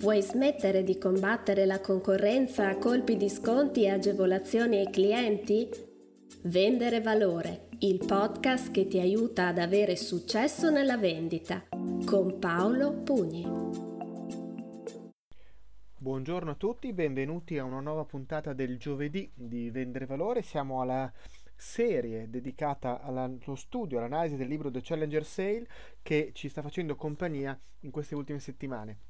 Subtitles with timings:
[0.00, 5.68] Vuoi smettere di combattere la concorrenza a colpi di sconti e agevolazioni ai clienti?
[6.44, 11.68] Vendere Valore, il podcast che ti aiuta ad avere successo nella vendita,
[12.06, 13.46] con Paolo Pugni.
[15.98, 20.40] Buongiorno a tutti, benvenuti a una nuova puntata del giovedì di Vendere Valore.
[20.40, 21.12] Siamo alla
[21.54, 25.68] serie dedicata allo studio, all'analisi del libro The Challenger Sale
[26.00, 29.09] che ci sta facendo compagnia in queste ultime settimane.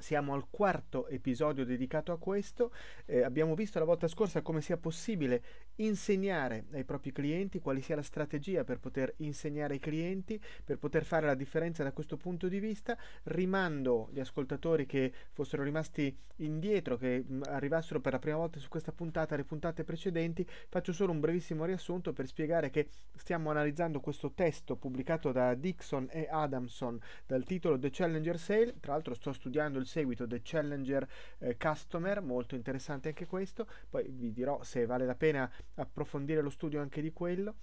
[0.00, 2.72] Siamo al quarto episodio dedicato a questo.
[3.04, 5.42] Eh, abbiamo visto la volta scorsa come sia possibile
[5.76, 11.04] insegnare ai propri clienti, quali sia la strategia per poter insegnare ai clienti, per poter
[11.04, 12.96] fare la differenza da questo punto di vista.
[13.24, 18.68] Rimando gli ascoltatori che fossero rimasti indietro, che mh, arrivassero per la prima volta su
[18.68, 20.46] questa puntata, le puntate precedenti.
[20.68, 26.08] Faccio solo un brevissimo riassunto per spiegare che stiamo analizzando questo testo pubblicato da Dixon
[26.10, 28.80] e Adamson dal titolo The Challenger Sale.
[28.80, 31.06] Tra l'altro sto studiando il seguito The Challenger
[31.38, 36.50] eh, Customer, molto interessante anche questo, poi vi dirò se vale la pena approfondire lo
[36.50, 37.56] studio anche di quello.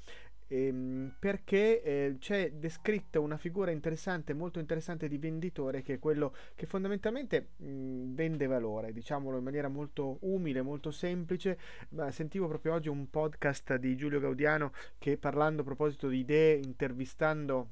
[0.49, 6.33] Ehm, perché eh, c'è descritta una figura interessante, molto interessante di venditore che è quello
[6.55, 11.57] che fondamentalmente mh, vende valore, diciamolo in maniera molto umile, molto semplice.
[11.89, 16.55] Ma sentivo proprio oggi un podcast di Giulio Gaudiano che parlando a proposito di idee,
[16.55, 17.69] intervistando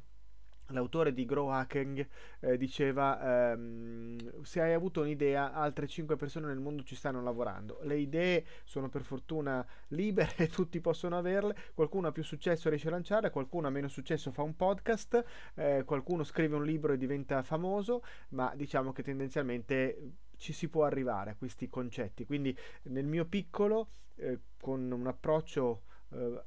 [0.70, 2.08] L'autore di Grow Hacking
[2.40, 7.80] eh, diceva ehm, se hai avuto un'idea altre 5 persone nel mondo ci stanno lavorando.
[7.84, 11.56] Le idee sono per fortuna libere tutti possono averle.
[11.74, 15.24] Qualcuno ha più successo e riesce a lanciarle qualcuno ha meno successo fa un podcast
[15.56, 20.86] eh, qualcuno scrive un libro e diventa famoso ma diciamo che tendenzialmente ci si può
[20.86, 26.44] arrivare a questi concetti quindi nel mio piccolo eh, con un approccio eh,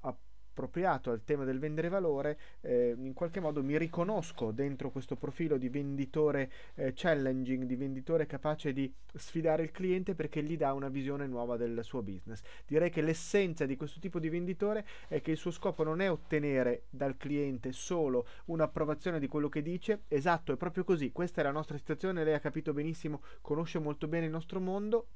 [0.59, 5.57] appropriato al tema del vendere valore, eh, in qualche modo mi riconosco dentro questo profilo
[5.57, 10.89] di venditore eh, challenging, di venditore capace di sfidare il cliente perché gli dà una
[10.89, 12.43] visione nuova del suo business.
[12.67, 16.11] Direi che l'essenza di questo tipo di venditore è che il suo scopo non è
[16.11, 21.45] ottenere dal cliente solo un'approvazione di quello che dice, esatto, è proprio così, questa è
[21.45, 25.07] la nostra situazione, lei ha capito benissimo, conosce molto bene il nostro mondo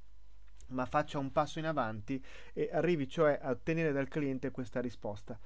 [0.73, 2.23] ma faccia un passo in avanti
[2.53, 5.39] e arrivi cioè a ottenere dal cliente questa risposta.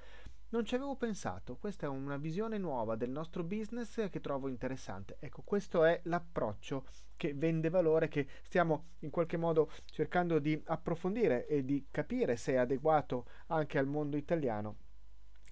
[0.48, 5.16] Non ci avevo pensato, questa è una visione nuova del nostro business che trovo interessante.
[5.19, 6.86] Ecco, questo è l'approccio
[7.16, 12.53] che vende valore, che stiamo in qualche modo cercando di approfondire e di capire se
[12.53, 14.84] è adeguato anche al mondo italiano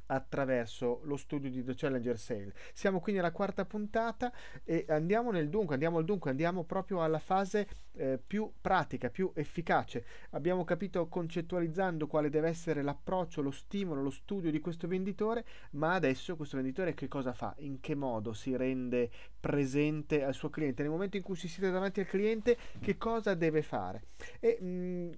[0.06, 2.54] attraverso lo studio di The Challenger Sale.
[2.72, 4.32] Siamo quindi alla quarta puntata
[4.64, 9.30] e andiamo nel dunque, andiamo al dunque, andiamo proprio alla fase eh, più pratica, più
[9.34, 10.04] efficace.
[10.30, 15.94] Abbiamo capito concettualizzando quale deve essere l'approccio, lo stimolo, lo studio di questo venditore, ma
[15.94, 17.54] adesso questo venditore che cosa fa?
[17.58, 19.10] In che modo si rende
[19.44, 20.80] presente al suo cliente?
[20.80, 24.04] Nel momento in cui si siede davanti al cliente, che cosa deve fare?
[24.40, 25.10] E mh, mm,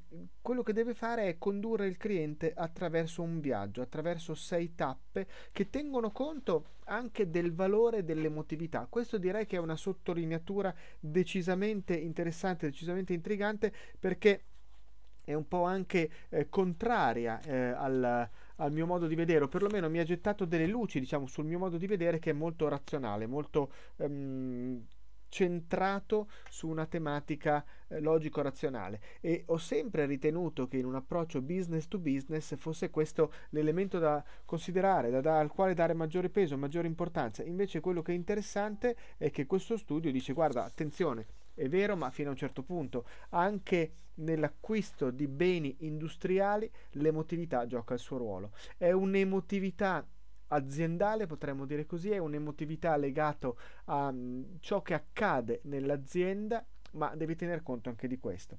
[0.42, 5.70] quello che deve fare è condurre il cliente attraverso un viaggio, attraverso sei tappe che
[5.70, 8.88] tengono conto anche del valore dell'emotività.
[8.90, 14.42] Questo direi che è una sottolineatura decisamente interessante, decisamente intrigante perché
[15.22, 19.88] è un po' anche eh, contraria eh, al, al, mio modo di vedere, o perlomeno
[19.88, 23.26] mi ha gettato delle luci, diciamo, sul mio modo di vedere che è molto razionale,
[23.26, 24.84] molto ehm,
[25.28, 31.88] centrato su una tematica eh, logico-razionale e ho sempre ritenuto che in un approccio business
[31.88, 36.86] to business fosse questo l'elemento da considerare, da, da, al quale dare maggiore peso, maggiore
[36.86, 37.42] importanza.
[37.42, 42.10] Invece quello che è interessante è che questo studio dice guarda, attenzione, è vero, ma
[42.10, 43.06] fino a un certo punto.
[43.30, 48.52] Anche nell'acquisto di beni industriali l'emotività gioca il suo ruolo.
[48.76, 50.06] È un'emotività
[50.48, 53.52] aziendale, potremmo dire così, è un'emotività legata
[53.86, 58.58] a um, ciò che accade nell'azienda, ma devi tener conto anche di questo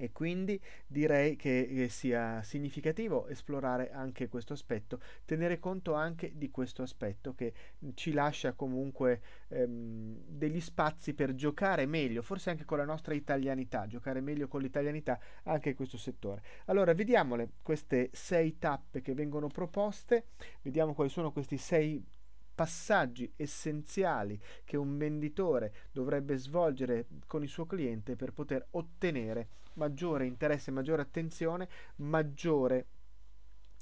[0.00, 6.82] e quindi direi che sia significativo esplorare anche questo aspetto, tenere conto anche di questo
[6.82, 7.52] aspetto che
[7.94, 13.86] ci lascia comunque ehm, degli spazi per giocare meglio, forse anche con la nostra italianità,
[13.88, 16.42] giocare meglio con l'italianità anche in questo settore.
[16.66, 20.26] Allora, vediamole queste sei tappe che vengono proposte,
[20.62, 22.16] vediamo quali sono questi sei
[22.58, 30.26] passaggi essenziali che un venditore dovrebbe svolgere con il suo cliente per poter ottenere maggiore
[30.26, 31.68] interesse, maggiore attenzione,
[31.98, 32.86] maggiore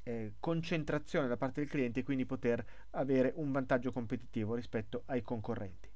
[0.03, 5.23] eh, concentrazione da parte del cliente e quindi poter avere un vantaggio competitivo rispetto ai
[5.23, 5.91] concorrenti.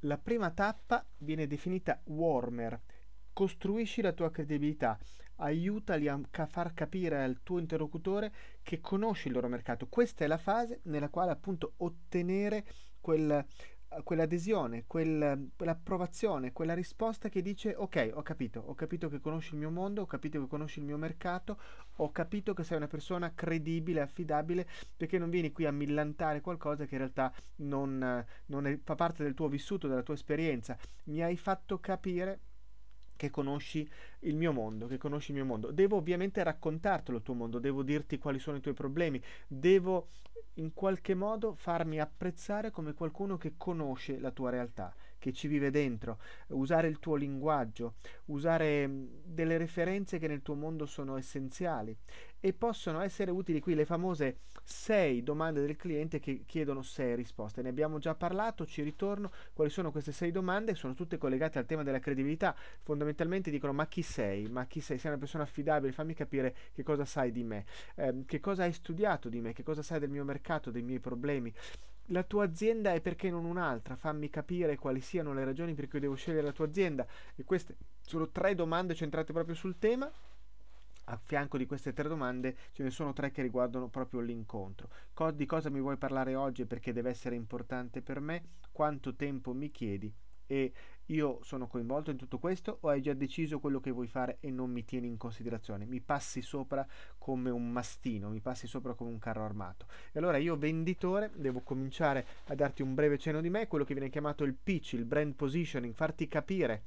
[0.00, 2.78] La prima tappa viene definita warmer
[3.32, 4.98] costruisci la tua credibilità,
[5.38, 8.32] aiutali a far capire al tuo interlocutore
[8.62, 9.86] che conosci il loro mercato.
[9.88, 12.64] Questa è la fase nella quale appunto ottenere
[13.00, 13.44] quel
[14.02, 19.60] quell'adesione, quel, quell'approvazione, quella risposta che dice ok, ho capito, ho capito che conosci il
[19.60, 21.58] mio mondo, ho capito che conosci il mio mercato,
[21.96, 26.84] ho capito che sei una persona credibile, affidabile, perché non vieni qui a millantare qualcosa
[26.84, 30.76] che in realtà non, non è, fa parte del tuo vissuto, della tua esperienza.
[31.04, 32.40] Mi hai fatto capire
[33.18, 33.86] che conosci
[34.20, 35.72] il mio mondo, che conosci il mio mondo.
[35.72, 40.10] Devo ovviamente raccontartelo il tuo mondo, devo dirti quali sono i tuoi problemi, devo
[40.54, 45.70] in qualche modo farmi apprezzare come qualcuno che conosce la tua realtà, che ci vive
[45.70, 47.94] dentro, usare il tuo linguaggio,
[48.26, 48.88] usare
[49.24, 51.96] delle referenze che nel tuo mondo sono essenziali
[52.40, 57.62] e possono essere utili qui le famose sei domande del cliente che chiedono sei risposte.
[57.62, 59.30] Ne abbiamo già parlato, ci ritorno.
[59.52, 60.74] Quali sono queste sei domande?
[60.74, 62.54] Sono tutte collegate al tema della credibilità.
[62.82, 64.48] Fondamentalmente dicono ma chi sei?
[64.48, 64.98] Ma chi sei?
[64.98, 65.92] Sei una persona affidabile?
[65.92, 67.64] Fammi capire che cosa sai di me,
[67.96, 71.00] eh, che cosa hai studiato di me, che cosa sai del mio mercato, dei miei
[71.00, 71.52] problemi.
[72.10, 73.96] La tua azienda è perché non un'altra?
[73.96, 77.06] Fammi capire quali siano le ragioni per cui devo scegliere la tua azienda.
[77.36, 80.10] E queste sono tre domande centrate proprio sul tema
[81.10, 84.88] a fianco di queste tre domande ce ne sono tre che riguardano proprio l'incontro.
[85.12, 88.44] Co- di cosa mi vuoi parlare oggi perché deve essere importante per me?
[88.72, 90.12] Quanto tempo mi chiedi?
[90.50, 90.72] E
[91.06, 94.50] io sono coinvolto in tutto questo o hai già deciso quello che vuoi fare e
[94.50, 95.84] non mi tieni in considerazione?
[95.84, 96.86] Mi passi sopra
[97.18, 99.86] come un mastino, mi passi sopra come un carro armato.
[100.12, 103.94] E allora io venditore devo cominciare a darti un breve cenno di me, quello che
[103.94, 106.84] viene chiamato il pitch, il brand positioning, farti capire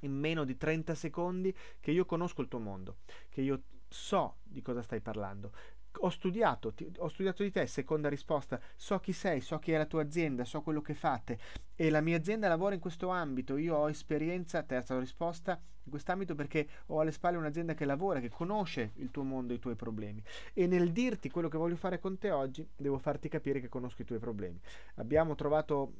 [0.00, 2.98] in meno di 30 secondi che io conosco il tuo mondo,
[3.28, 5.52] che io so di cosa stai parlando.
[6.00, 9.76] Ho studiato, ti, ho studiato di te, seconda risposta, so chi sei, so chi è
[9.76, 11.38] la tua azienda, so quello che fate
[11.74, 16.34] e la mia azienda lavora in questo ambito, io ho esperienza, terza risposta, in quest'ambito
[16.34, 20.22] perché ho alle spalle un'azienda che lavora, che conosce il tuo mondo, i tuoi problemi
[20.52, 24.02] e nel dirti quello che voglio fare con te oggi devo farti capire che conosco
[24.02, 24.60] i tuoi problemi.
[24.96, 25.92] Abbiamo trovato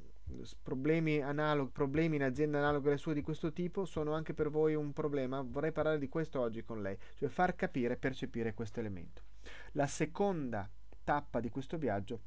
[0.63, 4.75] problemi, analog, problemi in aziende analoghe alle sue di questo tipo sono anche per voi
[4.75, 5.41] un problema.
[5.43, 9.23] Vorrei parlare di questo oggi con lei, cioè far capire percepire questo elemento.
[9.73, 10.69] La seconda
[11.05, 12.21] tappa di questo viaggio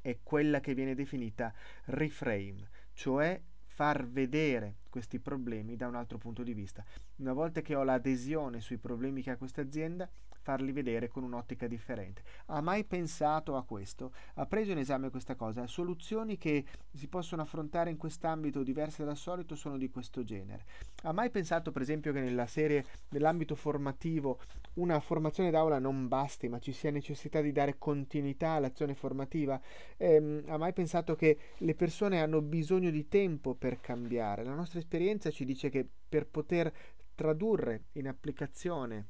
[0.00, 1.52] è quella che viene definita
[1.86, 6.84] reframe, cioè far vedere questi problemi da un altro punto di vista.
[7.16, 10.08] Una volta che ho l'adesione sui problemi che ha questa azienda,
[10.48, 12.22] farli vedere con un'ottica differente.
[12.46, 14.12] Ha mai pensato a questo?
[14.36, 15.66] Ha preso in esame questa cosa?
[15.66, 20.64] Soluzioni che si possono affrontare in quest'ambito diverse dal solito sono di questo genere.
[21.02, 24.40] Ha mai pensato, per esempio, che nella serie, nell'ambito formativo,
[24.76, 29.60] una formazione d'aula non basti, ma ci sia necessità di dare continuità all'azione formativa?
[29.98, 34.44] Eh, ha mai pensato che le persone hanno bisogno di tempo per cambiare?
[34.44, 36.72] La nostra esperienza ci dice che per poter
[37.14, 39.08] tradurre in applicazione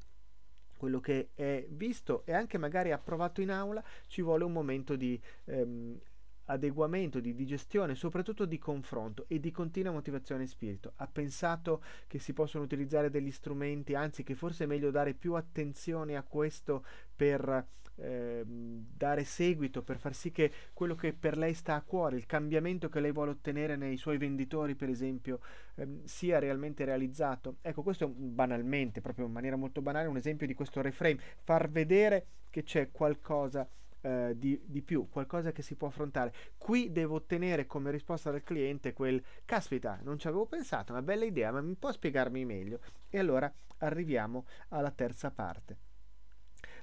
[0.79, 5.21] quello che è visto e anche magari approvato in aula, ci vuole un momento di
[5.45, 5.99] ehm,
[6.47, 10.93] adeguamento, di digestione, soprattutto di confronto e di continua motivazione in spirito.
[10.97, 15.35] Ha pensato che si possono utilizzare degli strumenti, anzi che forse è meglio dare più
[15.35, 16.85] attenzione a questo
[17.15, 17.67] per
[18.01, 22.27] eh, dare seguito, per far sì che quello che per lei sta a cuore, il
[22.27, 25.41] cambiamento che lei vuole ottenere nei suoi venditori, per esempio,
[25.77, 27.57] ehm, sia realmente realizzato.
[27.63, 31.69] Ecco, questo è banalmente, proprio in maniera molto banale, un esempio di questo reframe, far
[31.71, 33.69] vedere che c'è qualcosa
[34.01, 36.33] eh, di, di, più, qualcosa che si può affrontare.
[36.57, 41.25] Qui devo ottenere come risposta dal cliente quel caspita, non ci avevo pensato, una bella
[41.25, 42.81] idea, ma mi può spiegarmi meglio?
[43.11, 45.88] E allora arriviamo alla terza parte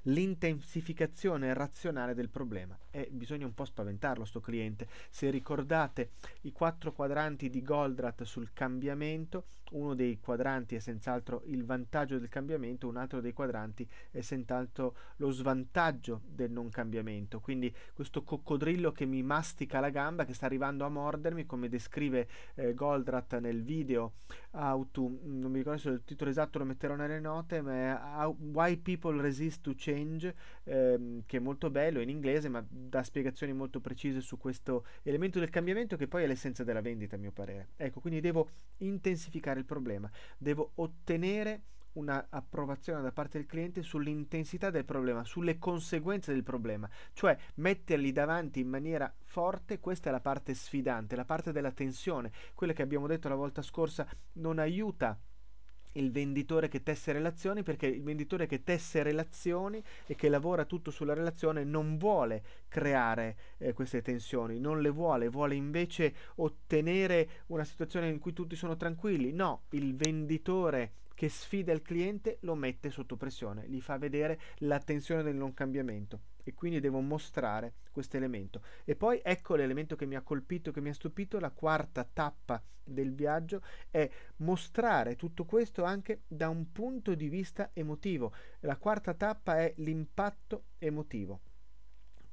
[0.06, 2.78] l'intensificazione razionale del problema.
[2.92, 4.88] E bisogna un po' spaventarlo sto cliente.
[5.10, 9.46] Se ricordate i quattro quadranti di Goldratt sul cambiamento,
[9.76, 14.96] uno dei quadranti è senz'altro il vantaggio del cambiamento, un altro dei quadranti è senz'altro
[15.18, 17.40] lo svantaggio del non cambiamento.
[17.40, 22.28] Quindi questo coccodrillo che mi mastica la gamba, che sta arrivando a mordermi, come descrive
[22.56, 24.14] eh, Goldratt nel video
[24.52, 28.78] Auto, non mi ricordo se il titolo esatto lo metterò nelle note, ma è Why
[28.78, 33.82] People Resist to Change, ehm, che è molto bello in inglese, ma dà spiegazioni molto
[33.82, 37.70] precise su questo elemento del cambiamento che poi è l'essenza della vendita, a mio parere.
[37.76, 44.86] Ecco, quindi devo intensificare il problema, devo ottenere un'approvazione da parte del cliente sull'intensità del
[44.86, 50.54] problema, sulle conseguenze del problema, cioè metterli davanti in maniera forte, questa è la parte
[50.54, 55.18] sfidante, la parte della tensione, quella che abbiamo detto la volta scorsa non aiuta
[55.96, 60.92] il venditore che tesse relazioni perché il venditore che tesse relazioni e che lavora tutto
[60.92, 67.64] sulla relazione non vuole creare eh, queste tensioni, non le vuole, vuole invece ottenere una
[67.64, 69.32] situazione in cui tutti sono tranquilli.
[69.32, 74.80] No, il venditore che sfida il cliente lo mette sotto pressione, gli fa vedere la
[74.80, 78.62] tensione del non cambiamento e quindi devo mostrare questo elemento.
[78.84, 82.62] E poi ecco l'elemento che mi ha colpito, che mi ha stupito, la quarta tappa
[82.84, 84.08] del viaggio è
[84.38, 88.32] mostrare tutto questo anche da un punto di vista emotivo.
[88.60, 91.42] La quarta tappa è l'impatto emotivo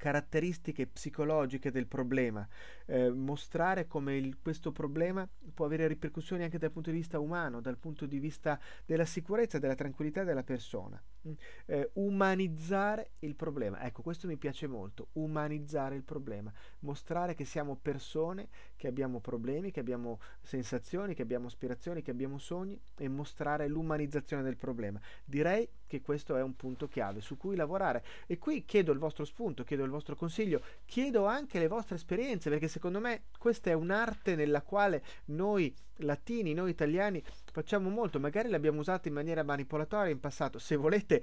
[0.02, 2.44] caratteristiche psicologiche del problema,
[2.86, 7.60] eh, mostrare come il, questo problema può avere ripercussioni anche dal punto di vista umano,
[7.60, 11.00] dal punto di vista della sicurezza, della tranquillità della persona.
[11.26, 11.32] Mm.
[11.66, 17.78] Eh, umanizzare il problema, ecco questo mi piace molto, umanizzare il problema, mostrare che siamo
[17.80, 23.68] persone, che abbiamo problemi, che abbiamo sensazioni, che abbiamo aspirazioni, che abbiamo sogni e mostrare
[23.68, 25.00] l'umanizzazione del problema.
[25.24, 29.24] Direi che questo è un punto chiave su cui lavorare e qui chiedo il vostro
[29.24, 33.74] spunto, chiedo il vostro consiglio, chiedo anche le vostre esperienze perché secondo me questa è
[33.74, 37.22] un'arte nella quale noi latini, noi italiani
[37.52, 41.22] facciamo molto, magari l'abbiamo usata in maniera manipolatoria in passato, se volete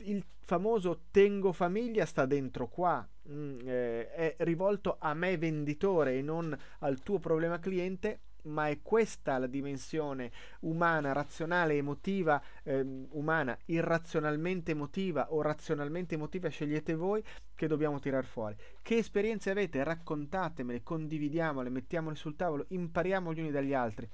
[0.00, 6.22] il famoso tengo famiglia sta dentro qua, mm, eh, è rivolto a me venditore e
[6.22, 13.56] non al tuo problema cliente ma è questa la dimensione umana, razionale, emotiva, eh, umana,
[13.66, 17.22] irrazionalmente emotiva o razionalmente emotiva, scegliete voi,
[17.54, 18.56] che dobbiamo tirar fuori.
[18.80, 19.82] Che esperienze avete?
[19.82, 24.08] Raccontatemele, condividiamole, mettiamole sul tavolo, impariamo gli uni dagli altri.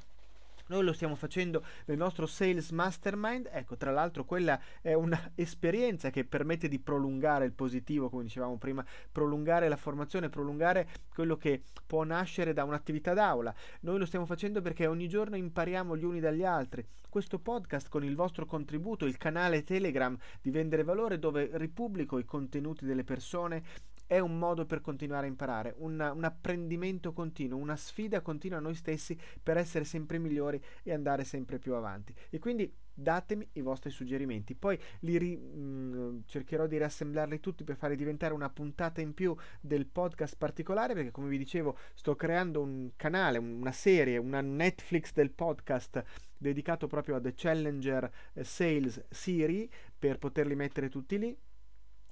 [0.66, 6.25] Noi lo stiamo facendo nel nostro Sales Mastermind, ecco tra l'altro quella è un'esperienza che
[6.25, 12.02] permette di prolungare il positivo, come dicevamo prima, prolungare la formazione, prolungare quello che può
[12.04, 13.54] nascere da un'attività d'aula.
[13.80, 16.87] Noi lo stiamo facendo perché ogni giorno impariamo gli uni dagli altri.
[17.09, 22.25] Questo podcast con il vostro contributo, il canale Telegram di Vendere Valore dove ripubblico i
[22.25, 23.62] contenuti delle persone
[24.06, 28.61] è un modo per continuare a imparare, un, un, apprendimento continuo, una sfida continua a
[28.61, 32.14] noi stessi per essere sempre migliori e andare sempre più avanti.
[32.30, 34.54] E quindi datemi i vostri suggerimenti.
[34.54, 39.14] Poi li ri, mh, mm, cercherò di riassemblarli tutti per fare diventare una puntata in
[39.14, 44.40] più del podcast particolare, perché come vi dicevo sto creando un canale, una serie, una
[44.40, 46.02] Netflix del podcast
[46.38, 49.68] dedicato proprio a The Challenger eh, Sales Series
[49.99, 51.37] per poterli mettere tutti lì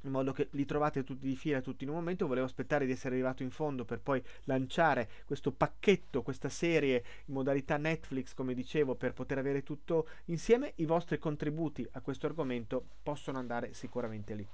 [0.03, 2.27] in modo che li trovate tutti di fila tutti in un momento.
[2.27, 7.35] Volevo aspettare di essere arrivato in fondo per poi lanciare questo pacchetto, questa serie in
[7.35, 10.73] modalità Netflix, come dicevo, per poter avere tutto insieme.
[10.77, 14.47] I vostri contributi a questo argomento possono andare sicuramente lì.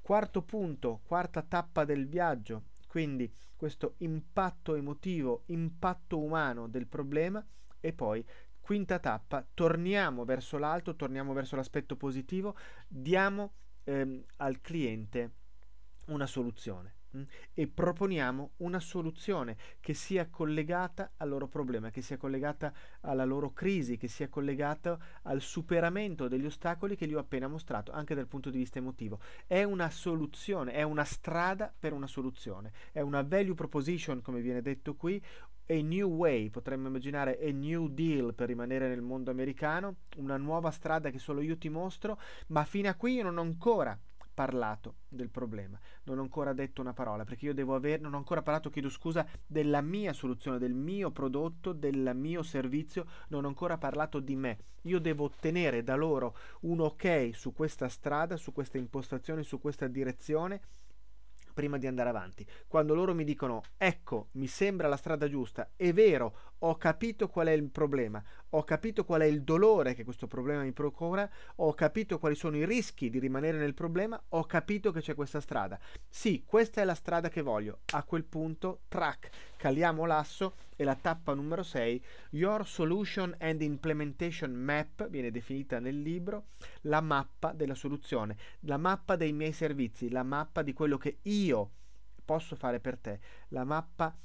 [0.00, 7.44] Quarto punto, quarta tappa del viaggio, quindi questo impatto emotivo, impatto umano del problema
[7.78, 8.24] e poi
[8.60, 12.56] quinta tappa, torniamo verso l'alto, torniamo verso l'aspetto positivo,
[12.88, 13.52] diamo
[13.90, 15.30] ehm, al cliente
[16.06, 16.94] una soluzione?
[17.16, 17.22] Mm,
[17.54, 23.52] e proponiamo una soluzione che sia collegata al loro problema, che sia collegata alla loro
[23.52, 28.28] crisi, che sia collegata al superamento degli ostacoli che gli ho appena mostrato, anche dal
[28.28, 29.18] punto di vista emotivo.
[29.48, 34.62] È una soluzione, è una strada per una soluzione, è una value proposition, come viene
[34.62, 35.20] detto qui,
[35.70, 40.70] a new way, potremmo immaginare a new deal per rimanere nel mondo americano, una nuova
[40.72, 43.96] strada che solo io ti mostro, ma fino a qui io non ho ancora
[44.34, 48.16] parlato del problema, non ho ancora detto una parola, perché io devo avere, non ho
[48.16, 53.48] ancora parlato, chiedo scusa, della mia soluzione, del mio prodotto, del mio servizio, non ho
[53.48, 54.58] ancora parlato di me.
[54.84, 59.86] Io devo ottenere da loro un ok su questa strada, su questa impostazione, su questa
[59.86, 60.60] direzione
[61.52, 62.46] prima di andare avanti.
[62.66, 67.48] Quando loro mi dicono ecco, mi sembra la strada giusta, è vero, ho capito qual
[67.48, 71.72] è il problema, ho capito qual è il dolore che questo problema mi procura, ho
[71.74, 75.78] capito quali sono i rischi di rimanere nel problema, ho capito che c'è questa strada.
[76.08, 77.80] Sì, questa è la strada che voglio.
[77.92, 84.52] A quel punto, track, caliamo l'asso e la tappa numero 6, Your Solution and Implementation
[84.52, 86.46] Map, viene definita nel libro,
[86.82, 91.70] la mappa della soluzione, la mappa dei miei servizi, la mappa di quello che io
[92.24, 94.16] posso fare per te, la mappa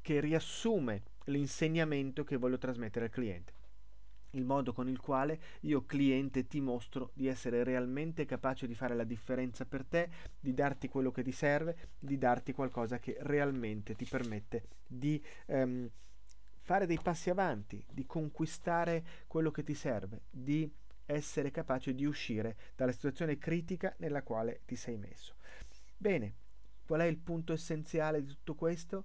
[0.00, 3.55] che riassume l'insegnamento che voglio trasmettere al cliente
[4.30, 8.94] il modo con il quale io cliente ti mostro di essere realmente capace di fare
[8.94, 13.94] la differenza per te, di darti quello che ti serve, di darti qualcosa che realmente
[13.94, 15.88] ti permette di ehm,
[16.58, 20.70] fare dei passi avanti, di conquistare quello che ti serve, di
[21.06, 25.36] essere capace di uscire dalla situazione critica nella quale ti sei messo.
[25.96, 26.34] Bene,
[26.84, 29.04] qual è il punto essenziale di tutto questo?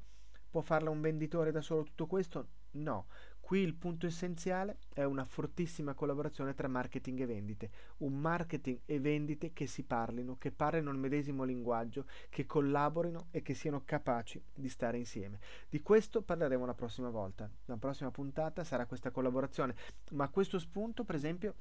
[0.49, 2.47] Può farla un venditore da solo tutto questo?
[2.71, 3.07] No.
[3.51, 9.01] Qui il punto essenziale è una fortissima collaborazione tra marketing e vendite, un marketing e
[9.01, 14.41] vendite che si parlino, che parlino il medesimo linguaggio, che collaborino e che siano capaci
[14.53, 15.39] di stare insieme.
[15.67, 17.51] Di questo parleremo la prossima volta.
[17.65, 19.75] La prossima puntata sarà questa collaborazione,
[20.11, 21.55] ma questo spunto, per esempio,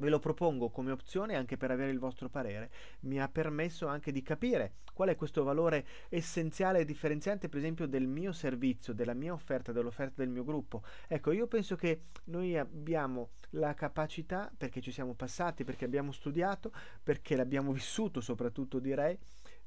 [0.00, 2.70] Ve lo propongo come opzione anche per avere il vostro parere.
[3.00, 7.86] Mi ha permesso anche di capire qual è questo valore essenziale e differenziante, per esempio,
[7.86, 10.82] del mio servizio, della mia offerta, dell'offerta del mio gruppo.
[11.06, 16.72] Ecco, io penso che noi abbiamo la capacità, perché ci siamo passati, perché abbiamo studiato,
[17.02, 19.18] perché l'abbiamo vissuto soprattutto, direi,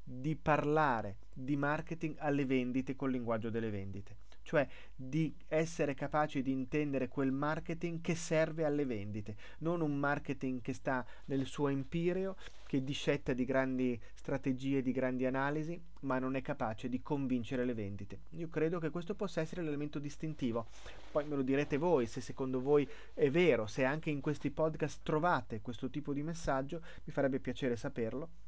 [0.02, 6.52] di parlare di marketing alle vendite col linguaggio delle vendite cioè di essere capaci di
[6.52, 12.36] intendere quel marketing che serve alle vendite, non un marketing che sta nel suo empireo,
[12.66, 17.74] che discetta di grandi strategie, di grandi analisi, ma non è capace di convincere le
[17.74, 18.20] vendite.
[18.30, 20.66] Io credo che questo possa essere l'elemento distintivo.
[21.10, 25.00] Poi me lo direte voi se secondo voi è vero, se anche in questi podcast
[25.02, 28.43] trovate questo tipo di messaggio, mi farebbe piacere saperlo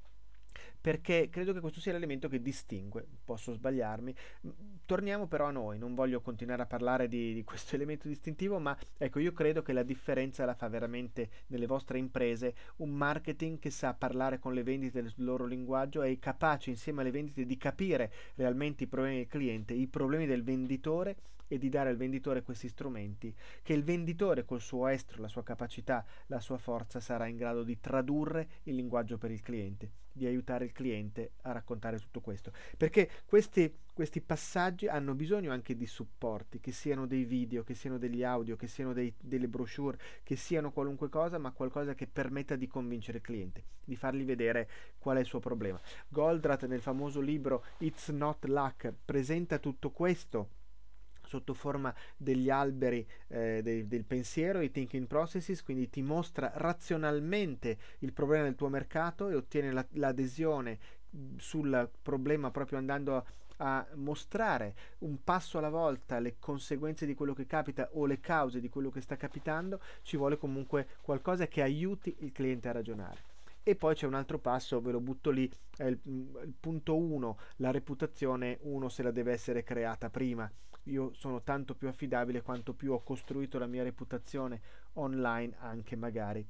[0.80, 4.14] perché credo che questo sia l'elemento che distingue, posso sbagliarmi.
[4.84, 8.76] Torniamo però a noi, non voglio continuare a parlare di, di, questo elemento distintivo, ma
[8.96, 13.70] ecco, io credo che la differenza la fa veramente nelle vostre imprese un marketing che
[13.70, 17.56] sa parlare con le vendite del loro linguaggio e è capace insieme alle vendite di
[17.56, 21.16] capire realmente i problemi del cliente, i problemi del venditore
[21.48, 25.42] e di dare al venditore questi strumenti che il venditore col suo estro, la sua
[25.42, 30.26] capacità, la sua forza sarà in grado di tradurre il linguaggio per il cliente, di
[30.26, 32.52] aiutare il cliente a raccontare tutto questo.
[32.76, 37.98] Perché questi, questi passaggi hanno bisogno anche di supporti, che siano dei video, che siano
[37.98, 42.56] degli audio, che siano dei, delle brochure, che siano qualunque cosa, ma qualcosa che permetta
[42.56, 45.80] di convincere il cliente, di fargli vedere qual è il suo problema.
[46.08, 50.50] Goldratt nel famoso libro It's Not Luck presenta tutto questo
[51.26, 57.78] sotto forma degli alberi eh, del, del pensiero, i thinking processes, quindi ti mostra razionalmente
[58.00, 60.78] il problema del tuo mercato e ottiene la, l'adesione
[61.36, 63.24] sul problema proprio andando a
[63.58, 68.60] a mostrare un passo alla volta le conseguenze di quello che capita o le cause
[68.60, 73.34] di quello che sta capitando, ci vuole comunque qualcosa che aiuti il cliente a ragionare.
[73.62, 77.72] E poi c'è un altro passo, ve lo butto lì, il, il punto 1, la
[77.72, 80.50] reputazione, uno se la deve essere creata prima
[80.86, 84.60] io sono tanto più affidabile quanto più ho costruito la mia reputazione
[84.94, 86.46] online anche magari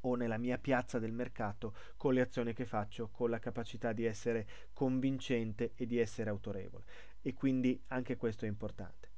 [0.00, 4.04] o nella mia piazza del mercato con le azioni che faccio, con la capacità di
[4.04, 6.84] essere convincente e di essere autorevole.
[7.22, 9.08] E quindi anche questo è importante.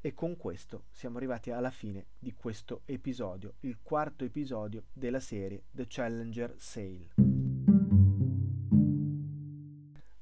[0.00, 5.64] E con questo siamo arrivati alla fine di questo episodio, il quarto episodio della serie
[5.72, 7.27] The Challenger Sale.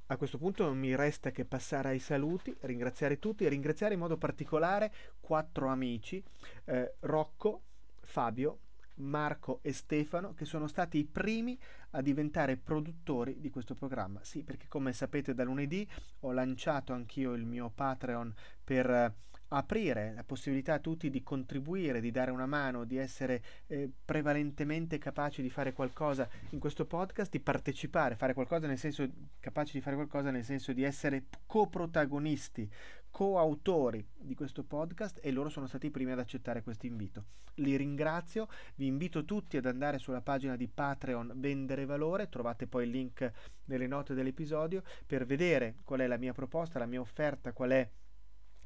[0.09, 4.01] A questo punto non mi resta che passare ai saluti, ringraziare tutti e ringraziare in
[4.01, 6.23] modo particolare quattro amici,
[6.66, 7.62] eh, Rocco,
[8.03, 8.59] Fabio,
[8.97, 11.59] Marco e Stefano, che sono stati i primi
[11.90, 14.21] a diventare produttori di questo programma.
[14.23, 15.87] Sì, perché come sapete da lunedì
[16.21, 19.12] ho lanciato anch'io il mio Patreon per
[19.49, 24.99] aprire la possibilità a tutti di contribuire, di dare una mano, di essere eh, prevalentemente
[24.99, 29.09] capaci di fare qualcosa in questo podcast, di partecipare, fare qualcosa nel senso
[29.41, 32.69] capaci di fare qualcosa nel senso di essere coprotagonisti,
[33.11, 37.25] coautori di questo podcast e loro sono stati i primi ad accettare questo invito.
[37.61, 42.85] Li ringrazio, vi invito tutti ad andare sulla pagina di Patreon Vendere Valore, trovate poi
[42.85, 43.33] il link
[43.67, 47.89] nelle note dell'episodio per vedere qual è la mia proposta, la mia offerta, qual è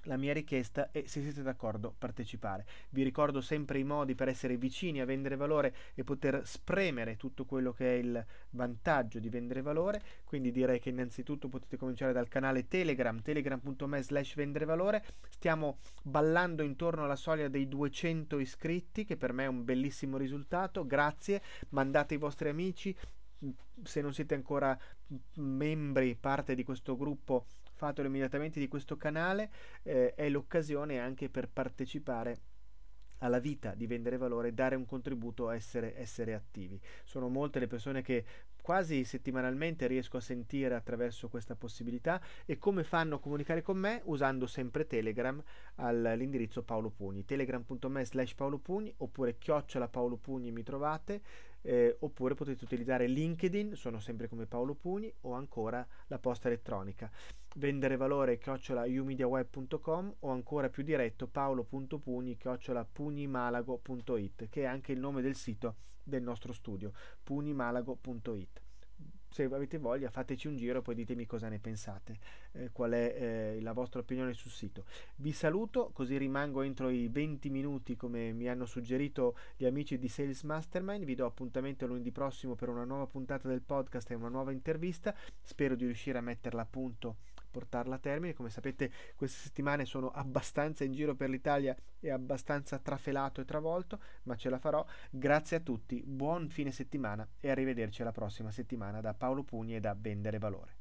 [0.04, 2.66] la mia richiesta e se siete d'accordo partecipare.
[2.90, 7.44] Vi ricordo sempre i modi per essere vicini a vendere valore e poter spremere tutto
[7.44, 12.28] quello che è il vantaggio di vendere valore, quindi direi che innanzitutto potete cominciare dal
[12.28, 19.16] canale Telegram, telegram.me slash vendere valore, stiamo ballando intorno alla soglia dei 200 iscritti che
[19.16, 22.96] per me è un bellissimo risultato, grazie, mandate i vostri amici,
[23.82, 24.78] se non siete ancora
[25.36, 27.46] membri, parte di questo gruppo
[27.80, 29.50] fatelo immediatamente di questo canale,
[29.84, 32.38] eh, è l'occasione anche per partecipare
[33.20, 36.78] alla vita di vendere valore, dare un contributo, essere, essere attivi.
[37.04, 38.24] Sono molte le persone che
[38.60, 44.02] quasi settimanalmente riesco a sentire attraverso questa possibilità e come fanno a comunicare con me?
[44.04, 45.42] Usando sempre Telegram
[45.76, 51.22] all'indirizzo Paolo Pugni, telegram.me slash Paolo Pugni oppure chiocciola Paolo Pugni mi trovate
[51.62, 57.10] eh, oppure potete utilizzare LinkedIn, sono sempre come Paolo Pugni o ancora la posta elettronica.
[57.56, 65.00] Vendere valore chiocciola umediaweb.com o ancora più diretto paolo.pugni chiocciola pugnimalago.it che è anche il
[65.00, 66.92] nome del sito del nostro studio
[67.22, 68.69] pugnimalago.it
[69.30, 72.18] se avete voglia fateci un giro e poi ditemi cosa ne pensate,
[72.52, 74.84] eh, qual è eh, la vostra opinione sul sito.
[75.16, 80.08] Vi saluto, così rimango entro i 20 minuti come mi hanno suggerito gli amici di
[80.08, 84.28] Sales Mastermind, vi do appuntamento lunedì prossimo per una nuova puntata del podcast e una
[84.28, 87.16] nuova intervista, spero di riuscire a metterla a punto
[87.50, 88.34] portarla a termine.
[88.34, 94.00] Come sapete, queste settimane sono abbastanza in giro per l'Italia e abbastanza trafelato e travolto,
[94.24, 94.84] ma ce la farò.
[95.10, 99.80] Grazie a tutti, buon fine settimana e arrivederci alla prossima settimana da Paolo Pugni e
[99.80, 100.76] da Vendere Valore.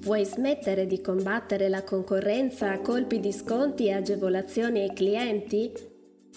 [0.00, 5.72] Vuoi smettere di combattere la concorrenza a colpi di sconti e agevolazioni ai clienti?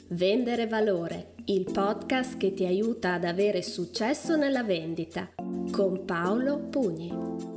[0.10, 5.30] Vendere Valore, il podcast che ti aiuta ad avere successo nella vendita,
[5.72, 7.51] con Paolo Pugni.